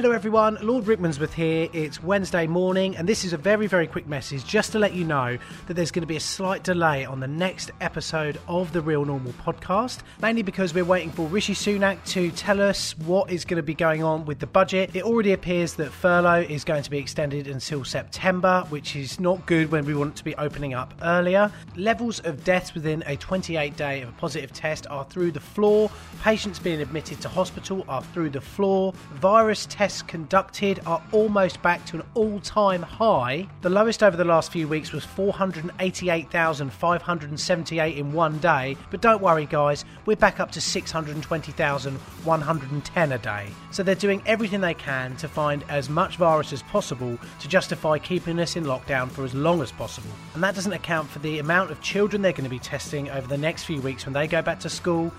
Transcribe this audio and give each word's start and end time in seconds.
Hello, 0.00 0.12
everyone. 0.12 0.56
Lord 0.62 0.86
Rickmansworth 0.86 1.34
here. 1.34 1.68
It's 1.74 2.02
Wednesday 2.02 2.46
morning, 2.46 2.96
and 2.96 3.06
this 3.06 3.22
is 3.22 3.34
a 3.34 3.36
very, 3.36 3.66
very 3.66 3.86
quick 3.86 4.06
message 4.06 4.46
just 4.46 4.72
to 4.72 4.78
let 4.78 4.94
you 4.94 5.04
know 5.04 5.36
that 5.66 5.74
there's 5.74 5.90
going 5.90 6.00
to 6.00 6.06
be 6.06 6.16
a 6.16 6.20
slight 6.20 6.64
delay 6.64 7.04
on 7.04 7.20
the 7.20 7.28
next 7.28 7.70
episode 7.82 8.40
of 8.48 8.72
the 8.72 8.80
Real 8.80 9.04
Normal 9.04 9.34
podcast, 9.34 9.98
mainly 10.22 10.40
because 10.40 10.72
we're 10.72 10.86
waiting 10.86 11.10
for 11.10 11.26
Rishi 11.26 11.52
Sunak 11.52 12.02
to 12.12 12.30
tell 12.30 12.62
us 12.62 12.96
what 13.00 13.30
is 13.30 13.44
going 13.44 13.58
to 13.58 13.62
be 13.62 13.74
going 13.74 14.02
on 14.02 14.24
with 14.24 14.38
the 14.38 14.46
budget. 14.46 14.96
It 14.96 15.02
already 15.02 15.34
appears 15.34 15.74
that 15.74 15.92
furlough 15.92 16.46
is 16.48 16.64
going 16.64 16.82
to 16.82 16.90
be 16.90 16.96
extended 16.96 17.46
until 17.46 17.84
September, 17.84 18.64
which 18.70 18.96
is 18.96 19.20
not 19.20 19.44
good 19.44 19.70
when 19.70 19.84
we 19.84 19.94
want 19.94 20.14
it 20.14 20.16
to 20.16 20.24
be 20.24 20.34
opening 20.36 20.72
up 20.72 20.94
earlier. 21.02 21.52
Levels 21.76 22.20
of 22.20 22.42
deaths 22.42 22.72
within 22.72 23.04
a 23.04 23.16
28 23.16 23.76
day 23.76 24.00
of 24.00 24.08
a 24.08 24.12
positive 24.12 24.50
test 24.54 24.86
are 24.86 25.04
through 25.04 25.32
the 25.32 25.40
floor. 25.40 25.90
Patients 26.22 26.58
being 26.58 26.80
admitted 26.80 27.20
to 27.20 27.28
hospital 27.28 27.84
are 27.86 28.02
through 28.02 28.30
the 28.30 28.40
floor. 28.40 28.94
Virus 29.16 29.66
tests 29.66 29.89
conducted 30.02 30.80
are 30.86 31.02
almost 31.12 31.62
back 31.62 31.84
to 31.86 31.96
an 31.96 32.02
all 32.14 32.38
time 32.40 32.82
high. 32.82 33.48
The 33.62 33.70
lowest 33.70 34.02
over 34.02 34.16
the 34.16 34.24
last 34.24 34.50
few 34.52 34.66
weeks 34.68 34.92
was 34.92 35.04
488,578 35.04 37.96
in 37.96 38.12
one 38.12 38.38
day. 38.38 38.76
But 38.90 39.00
don't 39.00 39.20
worry, 39.20 39.46
guys, 39.46 39.84
we're 40.06 40.16
back 40.16 40.40
up 40.40 40.50
to 40.52 40.60
620,110 40.60 43.12
a 43.12 43.18
day. 43.18 43.48
So 43.70 43.82
they're 43.82 43.94
doing 43.94 44.22
everything 44.26 44.60
they 44.60 44.74
can 44.74 45.16
to 45.16 45.28
find 45.28 45.64
as 45.68 45.90
much 45.90 46.16
virus 46.16 46.52
as 46.52 46.62
possible 46.62 47.18
to 47.40 47.48
justify 47.48 47.98
keeping 47.98 48.38
us 48.38 48.54
in 48.56 48.64
lockdown 48.64 49.10
for 49.10 49.24
as 49.24 49.34
long 49.34 49.60
as 49.60 49.72
possible. 49.72 50.10
And 50.34 50.42
that 50.42 50.54
doesn't 50.54 50.72
account 50.72 51.10
for 51.10 51.18
the 51.18 51.40
amount 51.40 51.70
of 51.70 51.80
children 51.80 52.20
they're 52.22 52.32
going 52.32 52.44
to 52.44 52.50
be 52.50 52.58
testing 52.58 53.08
over 53.10 53.26
the 53.26 53.38
next 53.38 53.64
few 53.64 53.80
weeks 53.80 54.06
when 54.06 54.12
they 54.12 54.26
go 54.26 54.42
back 54.42 54.60
to 54.60 54.68
school 54.68 55.12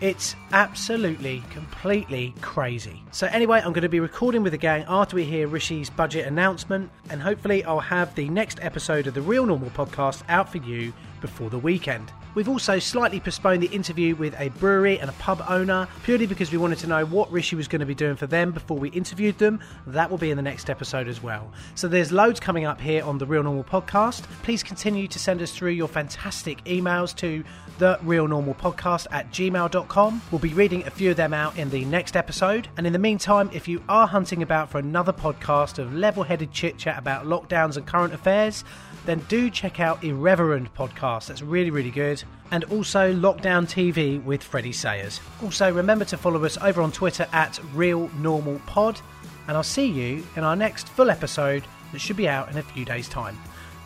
it's 0.00 0.36
absolutely, 0.52 1.42
completely 1.50 2.34
crazy. 2.40 3.02
So, 3.12 3.26
anyway, 3.28 3.58
I'm 3.64 3.72
going 3.72 3.82
to 3.82 3.88
be 3.88 4.00
recording 4.00 4.42
with 4.42 4.52
the 4.52 4.58
gang 4.58 4.84
after 4.88 5.16
we 5.16 5.24
hear 5.24 5.48
Rishi's 5.48 5.90
budget 5.90 6.26
announcement, 6.26 6.90
and 7.10 7.22
hopefully, 7.22 7.64
I'll 7.64 7.80
have 7.80 8.14
the 8.14 8.28
next 8.28 8.58
episode 8.62 9.06
of 9.06 9.14
the 9.14 9.22
Real 9.22 9.46
Normal 9.46 9.70
podcast 9.70 10.22
out 10.28 10.50
for 10.50 10.58
you 10.58 10.92
before 11.20 11.50
the 11.50 11.58
weekend. 11.58 12.12
We've 12.36 12.50
also 12.50 12.78
slightly 12.78 13.18
postponed 13.18 13.62
the 13.62 13.68
interview 13.68 14.14
with 14.14 14.38
a 14.38 14.50
brewery 14.50 15.00
and 15.00 15.08
a 15.08 15.14
pub 15.14 15.42
owner 15.48 15.88
purely 16.02 16.26
because 16.26 16.52
we 16.52 16.58
wanted 16.58 16.76
to 16.80 16.86
know 16.86 17.06
what 17.06 17.32
Rishi 17.32 17.56
was 17.56 17.66
going 17.66 17.80
to 17.80 17.86
be 17.86 17.94
doing 17.94 18.14
for 18.14 18.26
them 18.26 18.52
before 18.52 18.76
we 18.76 18.90
interviewed 18.90 19.38
them. 19.38 19.58
That 19.86 20.10
will 20.10 20.18
be 20.18 20.30
in 20.30 20.36
the 20.36 20.42
next 20.42 20.68
episode 20.68 21.08
as 21.08 21.22
well. 21.22 21.50
So 21.76 21.88
there's 21.88 22.12
loads 22.12 22.38
coming 22.38 22.66
up 22.66 22.78
here 22.78 23.02
on 23.02 23.16
the 23.16 23.24
Real 23.24 23.42
Normal 23.42 23.64
podcast. 23.64 24.24
Please 24.42 24.62
continue 24.62 25.08
to 25.08 25.18
send 25.18 25.40
us 25.40 25.50
through 25.50 25.70
your 25.70 25.88
fantastic 25.88 26.62
emails 26.64 27.16
to 27.16 27.42
the 27.78 27.98
Real 28.02 28.28
Normal 28.28 28.54
Podcast 28.54 29.06
at 29.10 29.30
gmail.com. 29.30 30.22
We'll 30.30 30.38
be 30.38 30.52
reading 30.52 30.86
a 30.86 30.90
few 30.90 31.12
of 31.12 31.16
them 31.16 31.32
out 31.32 31.56
in 31.56 31.70
the 31.70 31.86
next 31.86 32.16
episode. 32.16 32.68
And 32.76 32.86
in 32.86 32.92
the 32.92 32.98
meantime, 32.98 33.48
if 33.54 33.66
you 33.66 33.82
are 33.88 34.06
hunting 34.06 34.42
about 34.42 34.70
for 34.70 34.76
another 34.76 35.12
podcast 35.14 35.78
of 35.78 35.94
level 35.94 36.22
headed 36.22 36.52
chit 36.52 36.76
chat 36.76 36.98
about 36.98 37.24
lockdowns 37.24 37.78
and 37.78 37.86
current 37.86 38.12
affairs, 38.12 38.62
then 39.06 39.20
do 39.28 39.48
check 39.50 39.80
out 39.80 40.02
Irreverend 40.04 40.74
podcast. 40.74 41.28
That's 41.28 41.40
really, 41.40 41.70
really 41.70 41.90
good. 41.90 42.24
And 42.50 42.64
also 42.64 43.12
Lockdown 43.12 43.66
TV 43.66 44.22
with 44.22 44.42
Freddie 44.42 44.72
Sayers. 44.72 45.20
Also, 45.42 45.72
remember 45.72 46.04
to 46.06 46.16
follow 46.16 46.44
us 46.44 46.56
over 46.58 46.80
on 46.80 46.92
Twitter 46.92 47.26
at 47.32 47.58
Real 47.74 48.08
Normal 48.18 48.60
Pod. 48.66 49.00
And 49.48 49.56
I'll 49.56 49.62
see 49.62 49.86
you 49.86 50.24
in 50.36 50.44
our 50.44 50.56
next 50.56 50.88
full 50.88 51.10
episode 51.10 51.64
that 51.92 51.98
should 52.00 52.16
be 52.16 52.28
out 52.28 52.50
in 52.50 52.56
a 52.56 52.62
few 52.62 52.84
days' 52.84 53.08
time. 53.08 53.36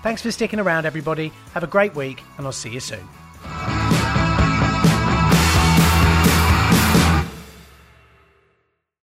Thanks 0.02 0.22
for 0.22 0.30
sticking 0.30 0.60
around, 0.60 0.86
everybody. 0.86 1.32
Have 1.52 1.64
a 1.64 1.66
great 1.66 1.94
week, 1.94 2.22
and 2.36 2.46
I'll 2.46 2.52
see 2.52 2.70
you 2.70 2.80
soon. 2.80 3.06